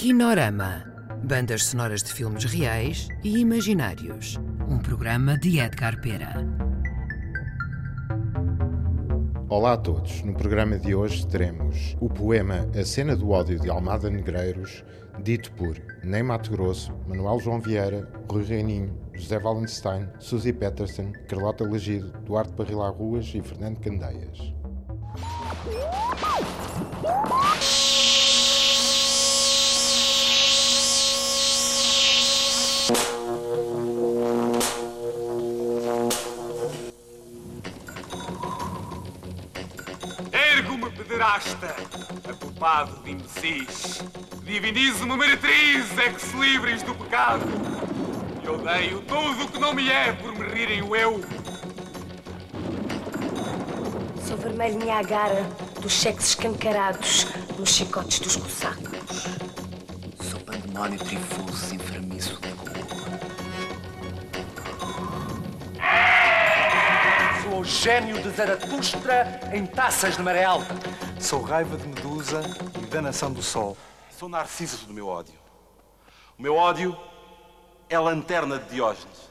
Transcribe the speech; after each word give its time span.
Kinorama. 0.00 0.82
Bandas 1.22 1.64
sonoras 1.64 2.02
de 2.02 2.10
filmes 2.10 2.44
reais 2.44 3.06
e 3.22 3.36
imaginários. 3.36 4.40
Um 4.66 4.78
programa 4.78 5.36
de 5.36 5.60
Edgar 5.60 6.00
Pera. 6.00 6.36
Olá 9.50 9.74
a 9.74 9.76
todos. 9.76 10.22
No 10.22 10.32
programa 10.32 10.78
de 10.78 10.94
hoje 10.94 11.26
teremos 11.26 11.98
o 12.00 12.08
poema 12.08 12.66
A 12.74 12.82
Cena 12.82 13.14
do 13.14 13.28
Ódio 13.28 13.60
de 13.60 13.68
Almada 13.68 14.08
Negreiros, 14.08 14.82
dito 15.22 15.52
por 15.52 15.76
Ney 16.02 16.22
Mato 16.22 16.50
Grosso, 16.50 16.94
Manuel 17.06 17.38
João 17.38 17.60
Vieira, 17.60 18.10
Rui 18.26 18.42
Reininho, 18.42 18.98
José 19.12 19.36
Wallenstein, 19.36 20.08
Suzy 20.18 20.54
Peterson, 20.54 21.12
Carlota 21.28 21.64
Legido, 21.64 22.10
Duarte 22.24 22.54
Barrila 22.54 22.88
Ruas 22.88 23.30
e 23.34 23.42
Fernando 23.42 23.78
Candeias. 23.80 24.59
Pederasta, 41.00 41.74
apopado 42.28 43.02
de 43.02 43.12
imbecis. 43.12 44.02
Divinizo-me 44.44 45.16
meretriz, 45.16 45.86
ex-libris 45.96 46.82
do 46.82 46.94
pecado. 46.94 47.44
E 48.42 48.48
odeio 48.48 49.00
tudo 49.02 49.44
o 49.44 49.48
que 49.48 49.58
não 49.58 49.72
me 49.72 49.88
é 49.88 50.12
por 50.12 50.32
me 50.32 50.46
rirem 50.46 50.82
o 50.82 50.94
eu. 50.94 51.24
Sou 54.26 54.36
vermelho 54.36 54.78
Niagara 54.78 55.42
dos 55.80 55.92
cheques 55.92 56.28
escancarados 56.28 57.26
nos 57.58 57.70
chicotes 57.70 58.20
dos 58.20 58.36
cossacos. 58.36 59.24
Sou 60.30 60.40
pandemónio 60.40 60.98
trifuso, 60.98 61.74
enfermiço 61.74 61.99
gênio 67.80 68.20
de 68.22 68.28
Zaratustra 68.28 69.40
em 69.54 69.64
taças 69.64 70.14
de 70.14 70.22
maré 70.22 70.44
alta. 70.44 70.74
Sou 71.18 71.40
raiva 71.40 71.78
de 71.78 71.88
Medusa 71.88 72.42
e 72.76 72.84
da 72.84 73.00
nação 73.00 73.32
do 73.32 73.42
Sol. 73.42 73.74
Sou 74.10 74.28
Narciso 74.28 74.84
do 74.84 74.92
meu 74.92 75.08
ódio. 75.08 75.32
O 76.38 76.42
meu 76.42 76.56
ódio 76.56 76.94
é 77.88 77.96
a 77.96 78.00
lanterna 78.00 78.58
de 78.58 78.74
Diógenes. 78.74 79.30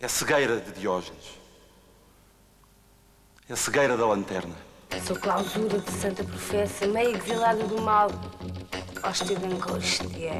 É 0.00 0.06
a 0.06 0.08
cegueira 0.08 0.60
de 0.60 0.72
Diógenes. 0.72 1.38
É 3.48 3.52
a 3.52 3.56
cegueira 3.56 3.96
da 3.96 4.06
lanterna. 4.06 4.56
Sou 5.06 5.16
clausura 5.16 5.78
de 5.78 5.90
Santa 5.92 6.24
Professa, 6.24 6.84
meio 6.88 7.16
exilada 7.16 7.62
do 7.62 7.80
mal. 7.80 8.10
Hóstia 9.04 9.36
de 9.36 9.46
angústia. 9.46 10.32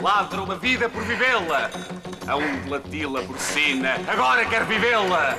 Ladro 0.00 0.44
uma 0.44 0.56
vida 0.56 0.88
por 0.88 1.02
vivê-la. 1.02 1.70
A 2.26 2.36
um 2.36 2.60
delatila 2.60 3.22
porcina, 3.22 3.94
agora 4.08 4.44
quero 4.46 4.66
vivê-la. 4.66 5.36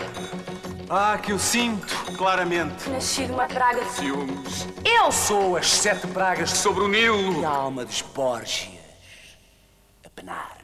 Ah, 0.90 1.20
que 1.22 1.34
eu 1.34 1.40
sinto 1.40 1.94
claramente. 2.18 2.90
Nasci 2.90 3.26
de 3.26 3.32
uma 3.34 3.46
praga 3.46 3.84
de 3.84 3.92
Ciúmes 3.92 4.68
Eu 4.86 5.12
sou 5.12 5.58
as 5.58 5.70
sete 5.70 6.08
pragas 6.08 6.52
de 6.52 6.58
sobre 6.58 6.84
o 6.84 6.88
Nilo. 6.88 7.42
E 7.42 7.46
a 7.46 7.50
alma 7.50 7.84
dos 7.84 8.02
Borgias 8.02 8.78
a 10.06 10.10
penar. 10.10 10.57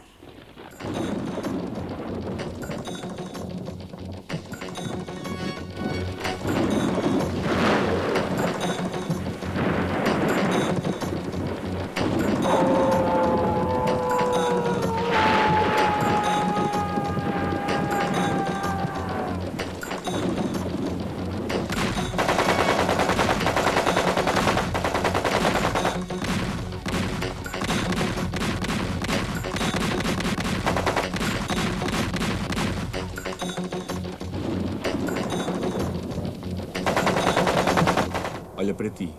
Olha 38.63 38.73
para 38.73 38.89
ti. 38.89 39.13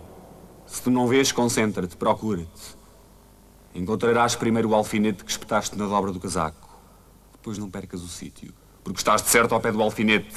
Se 0.65 0.81
tu 0.81 0.89
não 0.89 1.05
vês, 1.05 1.31
concentra-te, 1.31 1.95
procura-te. 1.95 2.75
Encontrarás 3.75 4.35
primeiro 4.35 4.69
o 4.69 4.73
alfinete 4.73 5.23
que 5.23 5.29
espetaste 5.29 5.77
na 5.77 5.85
dobra 5.85 6.11
do 6.11 6.19
casaco. 6.19 6.67
Depois 7.31 7.59
não 7.59 7.69
percas 7.69 8.01
o 8.01 8.07
sítio, 8.07 8.51
porque 8.83 8.97
estás 8.97 9.21
de 9.21 9.29
certo 9.29 9.53
ao 9.53 9.61
pé 9.61 9.71
do 9.71 9.83
alfinete. 9.83 10.33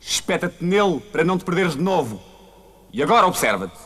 Espeta-te 0.00 0.64
nele 0.64 1.00
para 1.00 1.24
não 1.24 1.36
te 1.36 1.44
perderes 1.44 1.74
de 1.74 1.82
novo. 1.82 2.22
E 2.92 3.02
agora 3.02 3.26
observa-te. 3.26 3.76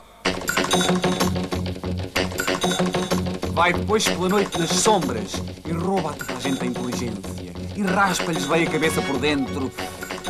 Vai 3.55 3.73
depois 3.73 4.07
pela 4.07 4.29
noite 4.29 4.59
nas 4.59 4.69
sombras 4.69 5.33
e 5.67 5.73
rouba 5.73 6.11
a 6.11 6.13
toda 6.13 6.35
a 6.35 6.41
gente 6.41 6.63
a 6.63 6.67
inteligência. 6.67 7.55
E 7.75 7.81
raspa-lhes 7.81 8.45
bem 8.45 8.67
a 8.67 8.71
cabeça 8.71 9.01
por 9.01 9.19
dentro 9.19 9.73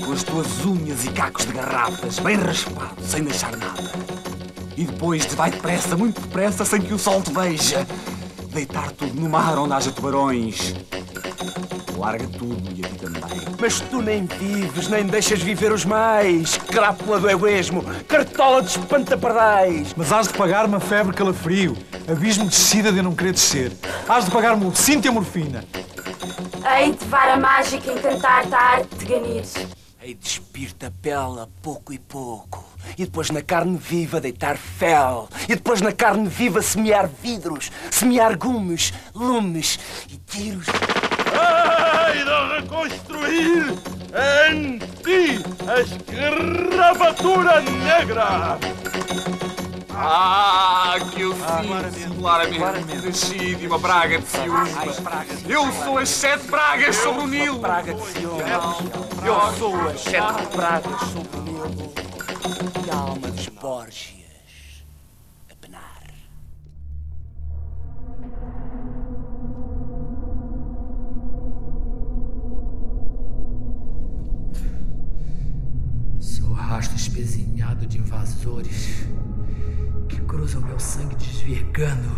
com 0.04 0.12
as 0.12 0.22
tuas 0.22 0.64
unhas 0.64 1.04
e 1.04 1.10
cacos 1.10 1.46
de 1.46 1.52
garrafas, 1.52 2.18
bem 2.18 2.36
raspados, 2.36 3.06
sem 3.06 3.22
deixar 3.22 3.56
nada. 3.56 3.82
E 4.76 4.84
depois 4.84 5.24
te 5.24 5.34
vai 5.34 5.50
depressa, 5.50 5.96
muito 5.96 6.20
depressa, 6.20 6.64
sem 6.64 6.80
que 6.80 6.92
o 6.92 6.98
sol 6.98 7.22
te 7.22 7.32
veja. 7.32 7.86
Deitar 8.52 8.90
tudo 8.92 9.14
no 9.20 9.28
mar 9.28 9.56
onde 9.58 9.72
haja 9.72 9.92
tubarões. 9.92 10.74
Larga 11.96 12.26
tudo 12.26 12.70
e 12.74 12.84
a 12.84 12.88
ti 12.88 12.94
também. 12.96 13.22
Mas 13.60 13.80
tu 13.80 14.02
nem 14.02 14.26
vives, 14.26 14.88
nem 14.88 15.06
deixas 15.06 15.40
viver 15.40 15.72
os 15.72 15.84
mais. 15.84 16.56
Crápula 16.56 17.20
do 17.20 17.30
egoísmo, 17.30 17.84
cartola 18.08 18.62
de 18.62 18.70
espantapardais. 18.70 19.94
Mas 19.96 20.12
has 20.12 20.28
de 20.28 20.34
pagar-me 20.34 20.74
a 20.74 20.80
febre 20.80 21.14
calafrio, 21.14 21.76
abismo 22.08 22.44
de 22.44 22.50
descida 22.50 22.90
de 22.90 22.98
eu 22.98 23.04
não 23.04 23.14
querer 23.14 23.32
descer. 23.32 23.72
Has 24.08 24.24
de 24.24 24.30
pagar-me 24.32 24.66
o 24.66 24.74
cinto 24.74 25.04
e 25.04 25.08
a 25.08 25.12
morfina. 25.12 25.64
Hei 26.64 26.92
de 26.92 27.04
vara 27.06 27.36
mágica 27.36 27.92
encantar-te 27.92 28.54
a 28.54 28.58
arte 28.58 28.96
de 28.96 29.04
ganir. 29.04 29.44
Hei 30.04 30.14
de 30.14 30.20
despir-te 30.20 30.86
a 30.86 30.90
pele 30.90 31.42
a 31.42 31.48
pouco 31.62 31.92
e 31.92 31.98
pouco. 31.98 32.64
E 32.98 33.04
depois 33.04 33.30
na 33.30 33.40
carne 33.40 33.78
viva 33.78 34.20
deitar 34.20 34.56
fel. 34.56 35.28
E 35.44 35.54
depois 35.54 35.80
na 35.80 35.92
carne 35.92 36.28
viva 36.28 36.60
semear 36.60 37.08
vidros, 37.22 37.70
semear 37.88 38.36
gumes, 38.36 38.92
lumes 39.14 39.78
e 40.10 40.16
tiros. 40.16 40.66
Hei 41.30 42.24
de 42.24 42.62
reconstruir 42.62 43.78
em 44.50 44.78
ti 45.04 45.40
a 45.70 45.80
escravatura 45.80 47.60
negra! 47.60 48.58
Ah, 49.94 50.96
que 51.12 51.22
eu 51.22 51.34
sinto 51.34 52.14
claramente, 52.18 53.06
nasci 53.06 53.54
de 53.54 53.66
uma 53.66 53.78
praga 53.78 54.18
de 54.18 54.26
ciúmes. 54.26 54.72
Eu 55.48 55.72
sou 55.84 55.98
as 55.98 56.08
sete 56.08 56.44
pragas 56.46 56.96
sobre 56.96 57.22
o 57.22 57.26
Nilo. 57.26 57.60
Praga 57.60 57.94
de. 57.94 58.00
Eu 59.26 59.52
sou 59.58 59.74
as 59.88 60.00
sete 60.00 60.46
pragas 60.48 61.00
sobre 61.00 61.38
o 61.38 61.42
Nilo. 61.42 61.92
E 62.86 62.90
a 62.90 62.94
alma 62.96 63.28
dos 63.28 63.48
Borgias 63.48 64.21
Rastro 76.82 76.96
espezinhado 76.96 77.86
de 77.86 77.98
invasores 77.98 79.06
que 80.08 80.20
cruzam 80.22 80.60
meu 80.62 80.80
sangue 80.80 81.14
desvirgando. 81.14 82.10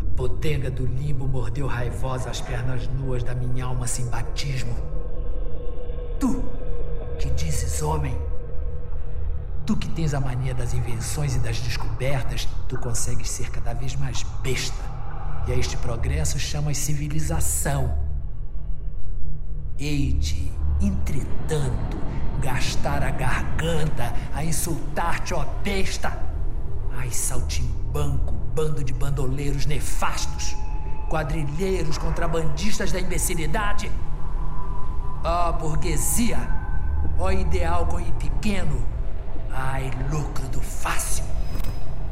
A 0.00 0.16
potenga 0.16 0.68
do 0.68 0.84
limbo 0.84 1.28
mordeu 1.28 1.68
raivosa 1.68 2.30
as 2.30 2.40
pernas 2.40 2.88
nuas 2.88 3.22
da 3.22 3.32
minha 3.32 3.64
alma 3.64 3.86
sem 3.86 4.06
batismo. 4.06 4.74
Tu, 6.18 6.42
que 7.20 7.30
dizes 7.30 7.80
homem, 7.80 8.18
tu 9.64 9.76
que 9.76 9.88
tens 9.90 10.12
a 10.12 10.18
mania 10.18 10.52
das 10.52 10.74
invenções 10.74 11.36
e 11.36 11.38
das 11.38 11.60
descobertas, 11.60 12.48
tu 12.68 12.76
consegues 12.76 13.30
ser 13.30 13.52
cada 13.52 13.72
vez 13.72 13.94
mais 13.94 14.24
besta. 14.42 14.82
E 15.46 15.52
a 15.52 15.56
este 15.56 15.76
progresso 15.76 16.40
chamas 16.40 16.76
civilização. 16.78 17.96
Hei 19.78 20.12
de, 20.12 20.50
entretanto, 20.80 21.96
gastar 22.40 23.02
a 23.02 23.10
garganta 23.10 24.12
a 24.34 24.44
insultar-te, 24.44 25.34
ó 25.34 25.44
besta! 25.62 26.18
Ai, 26.96 27.10
saltimbanco, 27.10 28.32
bando 28.54 28.82
de 28.82 28.92
bandoleiros 28.92 29.66
nefastos, 29.66 30.56
quadrilheiros 31.08 31.98
contrabandistas 31.98 32.92
da 32.92 33.00
imbecilidade! 33.00 33.90
Ó 35.24 35.52
burguesia, 35.52 36.38
ó 37.18 37.30
ideal 37.30 37.86
com 37.86 38.00
I 38.00 38.12
pequeno, 38.12 38.84
ai 39.50 39.90
lucro 40.10 40.46
do 40.48 40.60
fácil! 40.60 41.24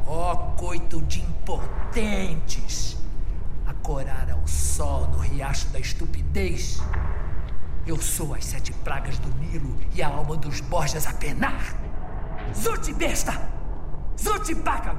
Ó 0.07 0.35
coito 0.55 1.01
de 1.01 1.21
impotentes! 1.21 2.97
Acorar 3.65 4.29
ao 4.31 4.47
sol 4.47 5.07
no 5.07 5.17
riacho 5.17 5.67
da 5.69 5.79
estupidez. 5.79 6.81
Eu 7.87 8.01
sou 8.01 8.33
as 8.33 8.43
sete 8.43 8.73
pragas 8.73 9.19
do 9.19 9.29
Nilo 9.37 9.75
e 9.93 10.01
a 10.01 10.07
alma 10.07 10.35
dos 10.35 10.59
Borjas 10.59 11.05
a 11.05 11.13
penar. 11.13 11.77
Zute 12.51 12.91
besta! 12.91 13.33
Zute 14.19 14.55
pácaro! 14.55 14.97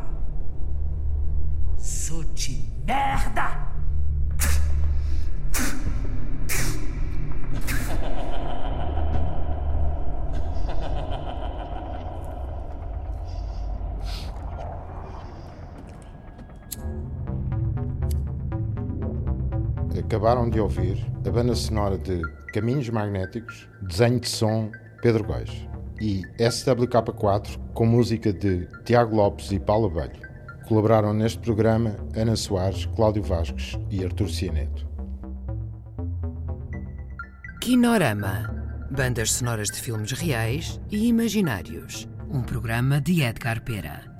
Zute 1.80 2.72
merda! 2.86 3.66
Acabaram 19.98 20.48
de 20.48 20.60
ouvir 20.60 21.04
a 21.26 21.30
banda 21.30 21.52
sonora 21.56 21.98
de 21.98 22.22
Caminhos 22.56 22.88
Magnéticos, 22.88 23.68
desenho 23.82 24.18
de 24.18 24.30
som 24.30 24.72
Pedro 25.02 25.22
Góis 25.24 25.68
e 26.00 26.22
SWK4 26.38 27.60
com 27.74 27.84
música 27.84 28.32
de 28.32 28.66
Tiago 28.82 29.14
Lopes 29.14 29.52
e 29.52 29.60
Paulo 29.60 29.88
Abelho. 29.88 30.26
Colaboraram 30.66 31.12
neste 31.12 31.38
programa 31.38 31.94
Ana 32.16 32.34
Soares, 32.34 32.86
Cláudio 32.96 33.22
Vasques 33.22 33.78
e 33.90 34.02
Artur 34.02 34.30
Cianeto. 34.30 34.88
Kinorama 37.60 38.86
Bandas 38.90 39.32
sonoras 39.32 39.68
de 39.68 39.78
filmes 39.78 40.12
reais 40.12 40.80
e 40.90 41.08
imaginários. 41.08 42.08
Um 42.30 42.40
programa 42.40 43.02
de 43.02 43.20
Edgar 43.20 43.62
Pera. 43.64 44.15